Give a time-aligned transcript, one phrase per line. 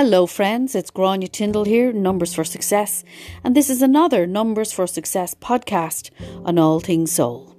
[0.00, 0.76] Hello, friends.
[0.76, 3.02] It's Grania Tyndall here, Numbers for Success,
[3.42, 6.10] and this is another Numbers for Success podcast
[6.44, 7.56] on all things soul.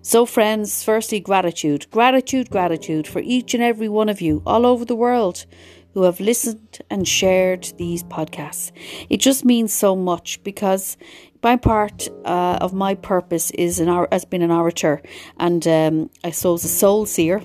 [0.00, 4.86] So, friends, firstly, gratitude, gratitude, gratitude for each and every one of you all over
[4.86, 5.44] the world
[5.92, 8.72] who have listened and shared these podcasts.
[9.10, 10.96] It just means so much because
[11.42, 15.02] my part uh, of my purpose is an has been an orator
[15.38, 17.42] and um, I suppose a soul seer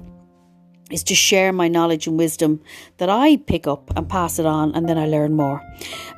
[0.92, 2.62] is to share my knowledge and wisdom
[2.98, 5.62] that I pick up and pass it on, and then I learn more.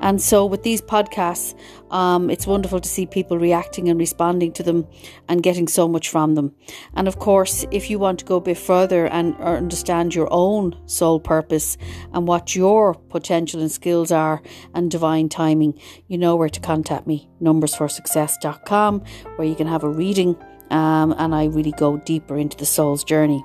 [0.02, 1.56] And so, with these podcasts,
[1.90, 4.86] um, it's wonderful to see people reacting and responding to them
[5.30, 6.54] and getting so much from them.
[6.96, 10.78] And of course, if you want to go a bit further and understand your own
[10.86, 11.78] soul purpose
[12.14, 14.42] and what your potential and skills are
[14.74, 19.04] and divine timing, you know where to contact me numbersforsuccess.com,
[19.38, 20.36] where you can have a reading.
[20.70, 23.44] Um, and I really go deeper into the soul's journey.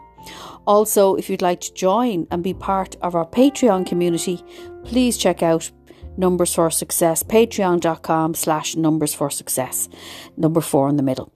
[0.67, 4.43] Also, if you'd like to join and be part of our Patreon community,
[4.85, 5.71] please check out
[6.17, 9.89] Numbers for Success, patreon.com slash numbers for success,
[10.37, 11.33] number four in the middle.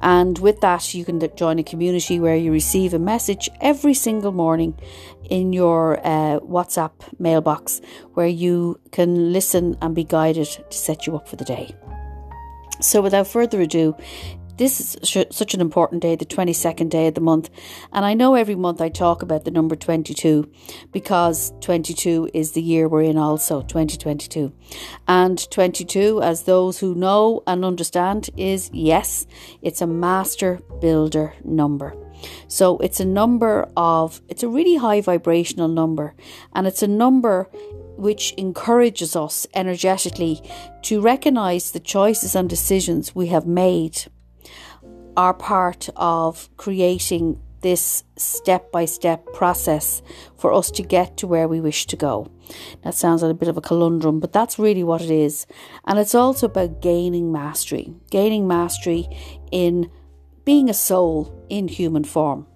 [0.00, 4.32] And with that, you can join a community where you receive a message every single
[4.32, 4.78] morning
[5.28, 7.80] in your uh, WhatsApp mailbox
[8.14, 11.74] where you can listen and be guided to set you up for the day.
[12.80, 13.94] So, without further ado,
[14.60, 17.48] this is sh- such an important day, the 22nd day of the month.
[17.94, 20.50] And I know every month I talk about the number 22
[20.92, 24.52] because 22 is the year we're in, also 2022.
[25.08, 29.26] And 22, as those who know and understand, is yes,
[29.62, 31.96] it's a master builder number.
[32.46, 36.14] So it's a number of, it's a really high vibrational number,
[36.54, 37.44] and it's a number
[37.96, 40.42] which encourages us energetically
[40.82, 44.04] to recognize the choices and decisions we have made
[45.20, 50.00] are part of creating this step by step process
[50.38, 52.26] for us to get to where we wish to go.
[52.84, 55.46] That sounds like a bit of a conundrum, but that's really what it is.
[55.84, 59.10] And it's also about gaining mastery, gaining mastery
[59.52, 59.90] in
[60.46, 62.46] being a soul in human form.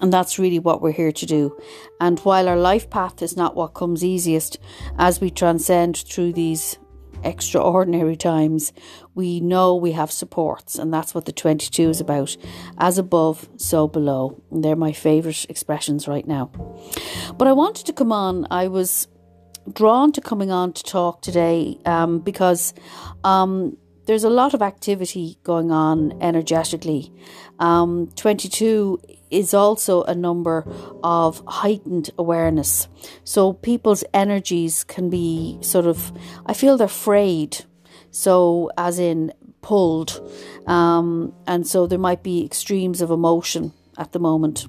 [0.00, 1.58] And that's really what we're here to do.
[2.00, 4.56] And while our life path is not what comes easiest
[4.98, 6.78] as we transcend through these
[7.26, 8.72] extraordinary times,
[9.14, 12.36] we know we have supports, and that's what the 22 is about.
[12.78, 14.42] As above, so below.
[14.50, 16.50] And they're my favourite expressions right now.
[17.36, 19.08] But I wanted to come on, I was
[19.72, 22.72] drawn to coming on to talk today um, because
[23.24, 23.76] um,
[24.06, 27.12] there's a lot of activity going on energetically.
[27.58, 29.00] Um, 22
[29.30, 30.64] is also a number
[31.02, 32.88] of heightened awareness.
[33.24, 36.12] So people's energies can be sort of,
[36.46, 37.64] I feel they're frayed.
[38.12, 40.22] So, as in pulled.
[40.66, 44.68] Um, and so there might be extremes of emotion at the moment.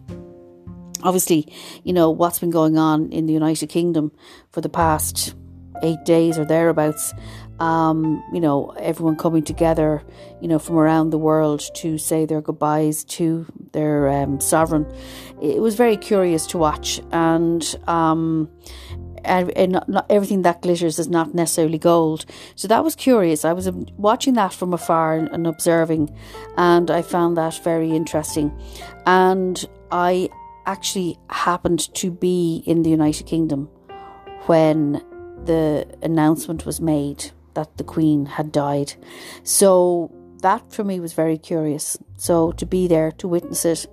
[1.04, 4.12] Obviously, you know, what's been going on in the United Kingdom
[4.52, 5.36] for the past
[5.84, 7.14] eight days or thereabouts
[7.60, 10.04] um, you know, everyone coming together,
[10.42, 14.86] you know, from around the world to say their goodbyes to their um, sovereign.
[15.42, 18.50] It was very curious to watch, and um,
[19.26, 22.26] and, not, not, everything that glitters is not necessarily gold.
[22.56, 23.44] So that was curious.
[23.44, 26.16] I was watching that from afar and, and observing,
[26.58, 28.58] and I found that very interesting.
[29.06, 30.30] And I
[30.66, 33.70] actually happened to be in the United Kingdom
[34.46, 35.04] when
[35.46, 38.94] the announcement was made that the Queen had died.
[39.44, 41.98] So that for me was very curious.
[42.16, 43.88] So to be there, to witness it,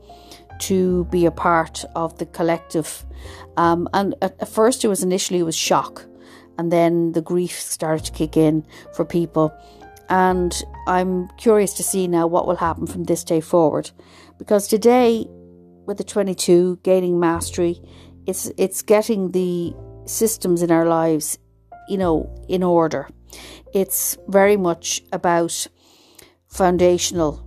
[0.69, 3.07] to be a part of the collective.
[3.57, 6.05] Um, and at, at first, it was initially it was shock,
[6.59, 9.51] and then the grief started to kick in for people.
[10.11, 10.53] And
[10.87, 13.91] I'm curious to see now what will happen from this day forward,
[14.39, 15.27] because today,
[15.87, 17.81] with the 22 gaining mastery,
[18.27, 21.39] it's it's getting the systems in our lives,
[21.89, 23.09] you know, in order
[23.73, 25.67] it's very much about
[26.49, 27.45] foundational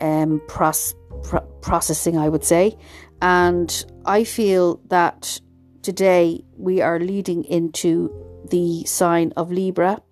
[0.00, 2.76] um, pros- pro- processing, I would say.
[3.20, 5.40] And I feel that
[5.82, 8.10] today we are leading into
[8.50, 10.02] the sign of Libra,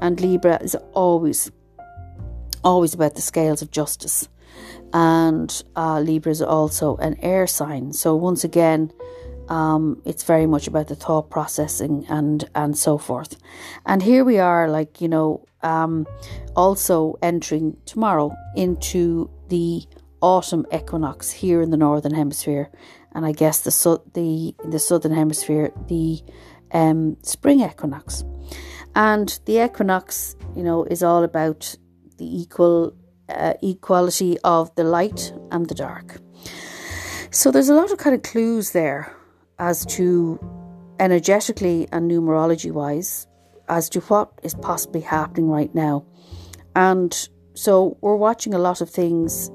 [0.00, 1.50] and Libra is always,
[2.62, 4.28] always about the scales of justice.
[4.92, 7.92] And uh, Libra is also an air sign.
[7.92, 8.92] So, once again,
[9.48, 13.36] um, it's very much about the thought processing and and so forth.
[13.86, 16.06] And here we are, like you know, um,
[16.56, 19.82] also entering tomorrow into the
[20.20, 22.70] autumn equinox here in the northern hemisphere,
[23.12, 26.22] and I guess the so- the in the southern hemisphere the
[26.72, 28.24] um, spring equinox.
[28.96, 31.76] And the equinox, you know, is all about
[32.18, 32.94] the equal
[33.28, 36.20] uh, equality of the light and the dark.
[37.30, 39.12] So there's a lot of kind of clues there
[39.58, 40.38] as to
[40.98, 43.26] energetically and numerology wise
[43.68, 46.04] as to what is possibly happening right now.
[46.76, 49.50] And so we're watching a lot of things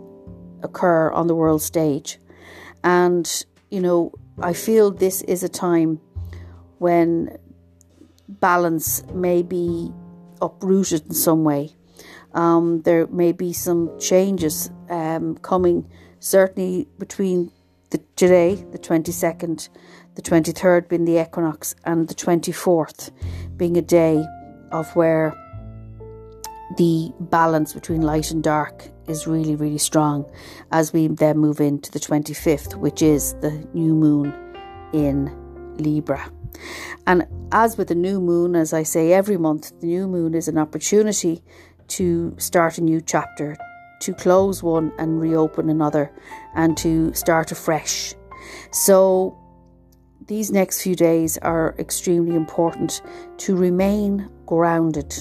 [0.63, 2.19] occur on the world stage.
[2.84, 4.12] And, you know,
[4.42, 6.00] I feel this is a time
[6.78, 7.38] when
[8.28, 9.92] balance may be
[10.42, 11.72] uprooted in some way.
[12.34, 17.51] Um, there may be some changes um, coming, certainly between
[17.89, 19.69] the, today, the 22nd,
[20.15, 23.12] the 23rd being the equinox, and the 24th
[23.57, 24.25] being a day
[24.71, 25.33] of where
[26.77, 30.25] the balance between light and dark is really, really strong
[30.71, 34.33] as we then move into the 25th, which is the new moon
[34.94, 35.36] in
[35.77, 36.31] Libra.
[37.07, 40.47] And as with the new moon, as I say every month, the new moon is
[40.47, 41.44] an opportunity
[41.88, 43.57] to start a new chapter,
[44.00, 46.12] to close one and reopen another,
[46.56, 48.13] and to start afresh.
[48.72, 49.38] So,
[50.28, 53.01] these next few days are extremely important
[53.38, 55.16] to remain grounded,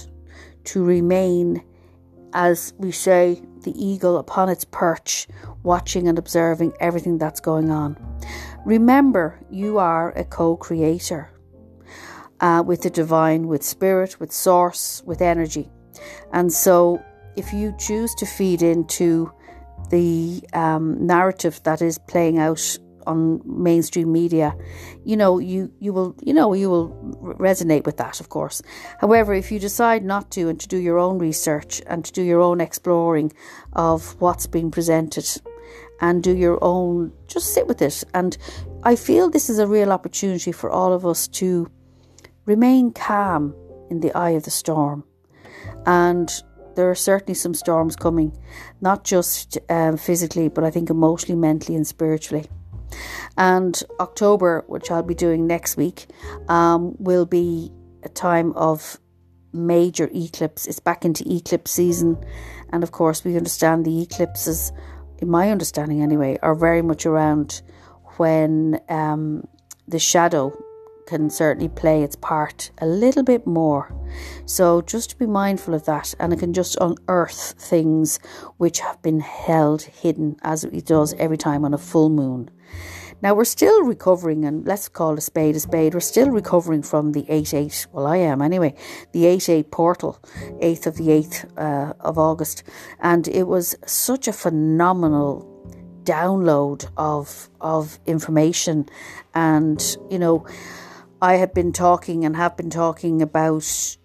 [0.65, 1.63] to remain,
[2.35, 5.27] as we say, the eagle upon its perch,
[5.63, 7.97] watching and observing everything that's going on.
[8.65, 11.31] Remember, you are a co creator
[12.41, 15.71] uh, with the divine, with spirit, with source, with energy.
[16.33, 17.03] And so,
[17.39, 19.33] if you choose to feed into
[19.91, 24.55] the um, narrative that is playing out on mainstream media,
[25.05, 26.91] you know, you, you will, you know, you will
[27.39, 28.61] resonate with that, of course.
[29.01, 32.23] However, if you decide not to and to do your own research and to do
[32.23, 33.33] your own exploring
[33.73, 35.27] of what's being presented
[36.01, 38.05] and do your own, just sit with it.
[38.15, 38.37] And
[38.83, 41.71] I feel this is a real opportunity for all of us to
[42.47, 43.55] remain calm
[43.91, 45.05] in the eye of the storm.
[45.87, 46.31] And
[46.79, 48.31] there are certainly some storms coming,
[48.81, 52.47] not just um, physically, but I think emotionally, mentally, and spiritually.
[53.37, 56.07] And October, which I'll be doing next week,
[56.49, 57.73] um, will be
[58.05, 58.97] a time of
[59.53, 60.69] major eclipse.
[60.69, 62.17] It's back into eclipse season.
[62.73, 64.71] And of course, we understand the eclipses,
[65.19, 67.61] in my understanding anyway, are very much around
[68.19, 69.49] when um,
[69.89, 70.57] the shadow
[71.09, 73.95] can certainly play its part a little bit more.
[74.45, 78.21] So just to be mindful of that, and it can just unearth things
[78.59, 82.51] which have been held hidden as it does every time on a full moon.
[83.23, 85.95] Now we're still recovering, and let's call a spade a spade.
[85.95, 87.87] We're still recovering from the 8 8.
[87.93, 88.75] Well, I am anyway.
[89.13, 90.21] The 8 8 portal,
[90.63, 92.63] 8th of the 8th uh, of August.
[93.01, 95.59] And it was such a phenomenal
[96.05, 98.87] download of of information
[99.35, 100.47] and you know
[101.21, 103.97] I have been talking and have been talking about,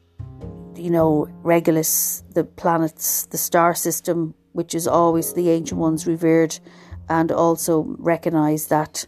[0.76, 6.60] you know, Regulus, the planets, the star system, which is always the ancient ones revered,
[7.10, 9.06] and also recognise that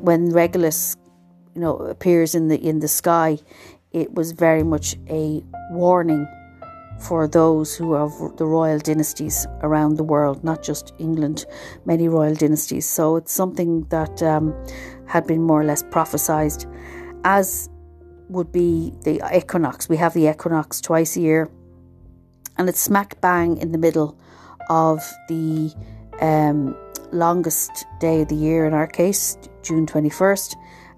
[0.00, 0.94] when Regulus,
[1.56, 3.38] you know, appears in the in the sky,
[3.90, 5.42] it was very much a
[5.72, 6.24] warning
[7.00, 11.46] for those who have the royal dynasties around the world, not just England,
[11.84, 12.88] many royal dynasties.
[12.88, 14.54] So it's something that um,
[15.06, 16.64] had been more or less prophesied
[17.28, 17.68] as
[18.30, 19.86] would be the equinox.
[19.86, 21.50] We have the equinox twice a year,
[22.56, 24.18] and it's smack bang in the middle
[24.70, 24.98] of
[25.28, 25.70] the
[26.22, 26.74] um,
[27.12, 30.56] longest day of the year, in our case, June 21st,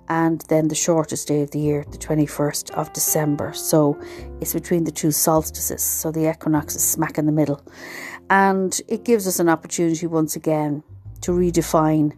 [0.09, 3.53] and then the shortest day of the year, the 21st of December.
[3.53, 4.01] So
[4.41, 5.83] it's between the two solstices.
[5.83, 7.61] So the equinox is smack in the middle.
[8.29, 10.85] And it gives us an opportunity once again
[11.23, 12.13] to redefine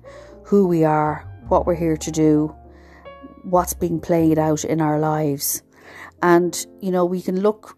[0.45, 2.55] who we are, what we're here to do,
[3.43, 5.63] what's being played out in our lives.
[6.23, 7.77] And, you know, we can look,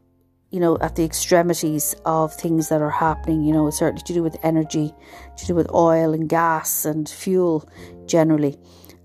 [0.50, 4.22] you know, at the extremities of things that are happening, you know, certainly to do
[4.22, 4.92] with energy,
[5.36, 7.68] to do with oil and gas and fuel
[8.06, 8.58] generally,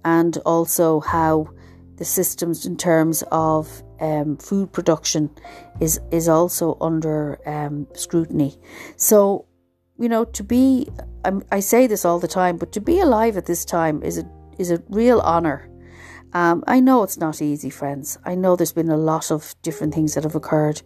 [0.04, 1.48] and also how
[1.96, 5.30] the systems in terms of um, food production
[5.82, 8.58] is is also under um, scrutiny.
[8.96, 9.46] So,
[9.98, 10.88] you know, to be
[11.26, 14.18] I'm, I say this all the time, but to be alive at this time is
[14.18, 14.24] a
[14.58, 15.69] is a real honor
[16.34, 18.18] um, I know it's not easy, friends.
[18.26, 20.82] I know there's been a lot of different things that have occurred,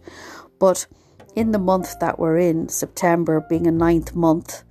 [0.58, 0.86] but
[1.34, 4.64] in the month that we're in, September being a ninth month,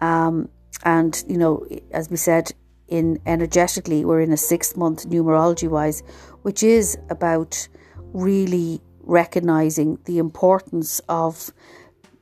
[0.00, 0.48] um,
[0.84, 2.52] and you know, as we said,
[2.88, 6.02] in energetically, we're in a sixth month numerology wise,
[6.42, 7.68] which is about
[8.12, 11.52] really recognizing the importance of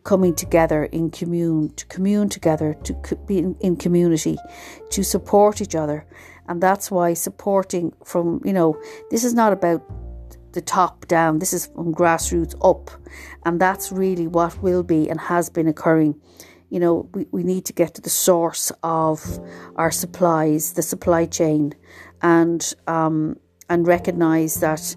[0.04, 4.36] coming together in commune, to commune together, to be in, in community,
[4.90, 6.06] to support each other.
[6.50, 8.78] And that's why supporting from, you know,
[9.10, 9.82] this is not about
[10.52, 12.90] the top down, this is from grassroots up.
[13.46, 16.20] And that's really what will be and has been occurring.
[16.68, 19.40] You know, we, we need to get to the source of
[19.76, 21.74] our supplies, the supply chain.
[22.20, 23.36] And um,
[23.70, 24.96] and recognize that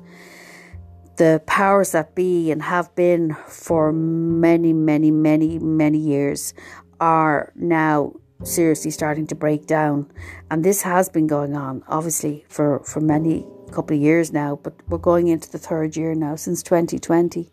[1.15, 6.55] the powers that be and have been for many, many, many, many years
[6.99, 10.11] are now seriously starting to break down.
[10.51, 14.73] And this has been going on, obviously, for, for many couple of years now, but
[14.87, 17.51] we're going into the third year now since 2020.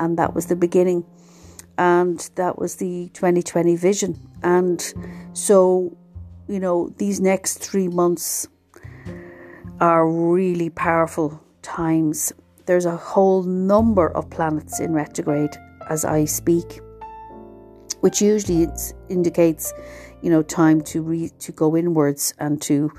[0.00, 1.04] And that was the beginning.
[1.76, 4.18] And that was the 2020 vision.
[4.42, 4.80] And
[5.32, 5.96] so,
[6.48, 8.48] you know, these next three months
[9.80, 12.32] are really powerful times.
[12.66, 15.56] There's a whole number of planets in retrograde
[15.88, 16.80] as I speak,
[18.00, 18.68] which usually
[19.08, 19.72] indicates,
[20.22, 22.90] you know, time to re- to go inwards and to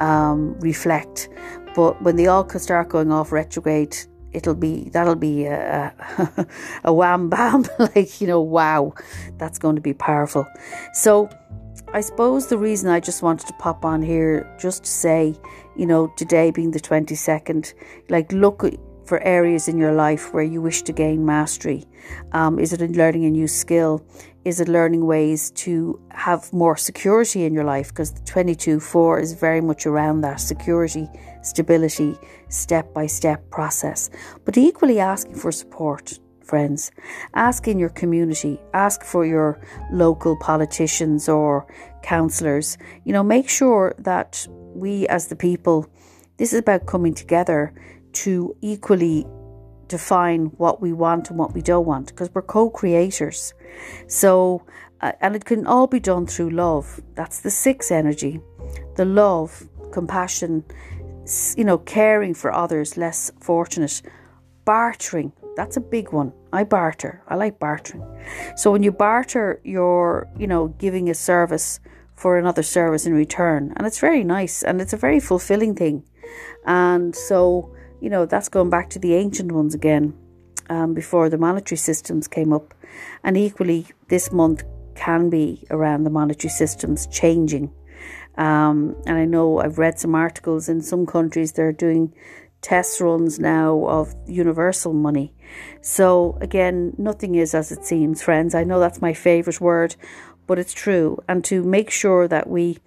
[0.00, 1.28] um, reflect.
[1.74, 3.96] But when they all start going off retrograde,
[4.32, 6.46] it'll be that'll be a, a,
[6.84, 8.94] a wham bam, like you know, wow,
[9.38, 10.46] that's going to be powerful.
[10.92, 11.28] So
[11.94, 15.36] I suppose the reason I just wanted to pop on here just to say,
[15.76, 17.72] you know, today being the 22nd,
[18.08, 18.64] like look
[19.04, 21.84] for areas in your life where you wish to gain mastery.
[22.32, 24.04] Um, is it in learning a new skill?
[24.44, 27.88] Is it learning ways to have more security in your life?
[27.88, 31.08] Because the 22 4 is very much around that security,
[31.42, 32.16] stability,
[32.48, 34.10] step by step process.
[34.44, 36.90] But equally asking for support friends.
[37.34, 41.66] Ask in your community, ask for your local politicians or
[42.02, 42.76] councillors.
[43.04, 45.86] You know, make sure that we as the people,
[46.36, 47.72] this is about coming together
[48.14, 49.26] to equally
[49.88, 53.54] define what we want and what we don't want because we're co creators.
[54.06, 54.64] So,
[55.00, 57.00] uh, and it can all be done through love.
[57.14, 58.40] That's the six energy.
[58.96, 60.64] The love, compassion,
[61.56, 64.02] you know, caring for others less fortunate,
[64.64, 66.32] bartering that's a big one.
[66.52, 67.22] I barter.
[67.28, 68.04] I like bartering.
[68.56, 71.80] So when you barter, you're, you know, giving a service
[72.14, 73.72] for another service in return.
[73.76, 76.04] And it's very nice and it's a very fulfilling thing.
[76.66, 80.14] And so, you know, that's going back to the ancient ones again,
[80.68, 82.74] um, before the monetary systems came up.
[83.22, 87.72] And equally, this month can be around the monetary systems changing.
[88.36, 92.12] Um, and I know I've read some articles in some countries they're doing
[92.60, 95.32] test runs now of universal money.
[95.82, 98.54] So, again, nothing is as it seems, friends.
[98.54, 99.96] I know that's my favourite word,
[100.46, 101.22] but it's true.
[101.28, 102.78] And to make sure that we,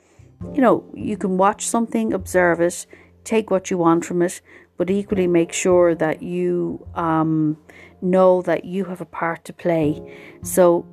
[0.53, 2.87] you know, you can watch something, observe it,
[3.23, 4.41] take what you want from it,
[4.77, 7.57] but equally make sure that you um,
[8.01, 10.01] know that you have a part to play.
[10.43, 10.85] So,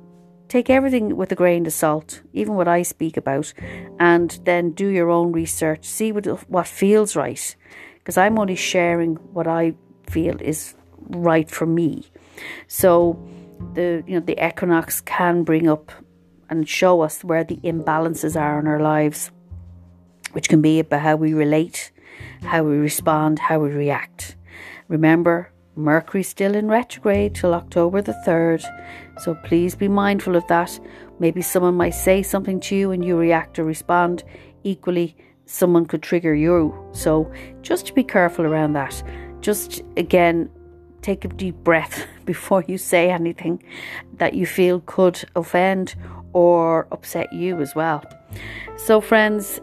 [0.47, 3.53] take everything with a grain of salt, even what I speak about,
[3.99, 5.85] and then do your own research.
[5.85, 7.55] See what what feels right
[8.05, 9.73] because I'm only sharing what I
[10.07, 10.75] feel is
[11.09, 12.05] right for me.
[12.67, 13.19] So
[13.73, 15.91] the you know the equinox can bring up
[16.47, 19.31] and show us where the imbalances are in our lives,
[20.33, 21.91] which can be about how we relate,
[22.43, 24.35] how we respond, how we react.
[24.87, 28.63] Remember, Mercury's still in retrograde till October the 3rd,
[29.19, 30.79] so please be mindful of that.
[31.19, 34.23] Maybe someone might say something to you and you react or respond
[34.63, 36.73] equally someone could trigger you.
[36.91, 37.31] So
[37.61, 39.01] just be careful around that.
[39.41, 40.49] Just again,
[41.01, 43.63] take a deep breath before you say anything
[44.17, 45.95] that you feel could offend
[46.33, 48.03] or upset you as well.
[48.77, 49.61] So friends,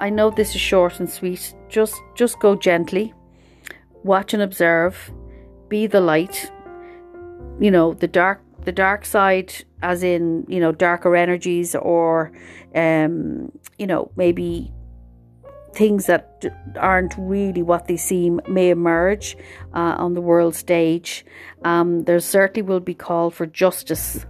[0.00, 1.54] I know this is short and sweet.
[1.74, 3.12] Just just go gently.
[4.04, 5.10] Watch and observe.
[5.68, 6.52] Be the light.
[7.58, 9.52] You know, the dark the dark side
[9.82, 12.30] as in, you know, darker energies or
[12.76, 14.72] um, you know, maybe
[15.74, 16.44] things that
[16.76, 19.36] aren't really what they seem may emerge
[19.74, 21.26] uh, on the world stage.
[21.64, 24.24] Um, there certainly will be call for justice.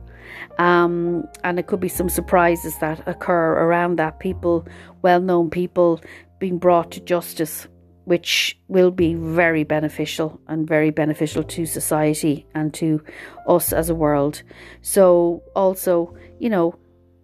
[0.58, 4.18] Um, and it could be some surprises that occur around that.
[4.18, 4.66] People,
[5.02, 6.00] well known people,
[6.44, 7.66] being brought to justice,
[8.04, 13.02] which will be very beneficial and very beneficial to society and to
[13.48, 14.42] us as a world.
[14.82, 16.74] So, also, you know,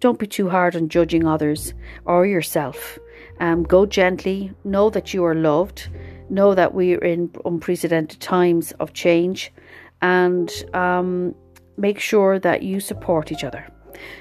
[0.00, 1.74] don't be too hard on judging others
[2.06, 2.98] or yourself.
[3.40, 4.54] Um, go gently.
[4.64, 5.90] Know that you are loved.
[6.30, 9.52] Know that we are in unprecedented times of change,
[10.00, 11.34] and um,
[11.76, 13.70] make sure that you support each other.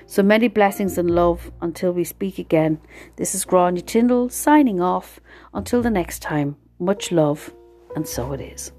[0.06, 2.80] So many blessings and love until we speak again.
[3.16, 5.20] This is Grania Tyndall signing off.
[5.54, 7.54] Until the next time, much love,
[7.96, 8.72] and so it is.